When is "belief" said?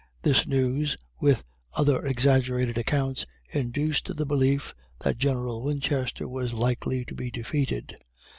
4.25-4.73